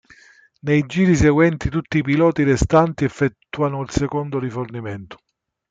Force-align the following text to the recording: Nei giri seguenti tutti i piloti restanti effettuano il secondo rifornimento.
Nei 0.61 0.83
giri 0.87 1.15
seguenti 1.15 1.69
tutti 1.69 1.99
i 1.99 2.01
piloti 2.01 2.41
restanti 2.41 3.03
effettuano 3.03 3.83
il 3.83 3.91
secondo 3.91 4.39
rifornimento. 4.39 5.19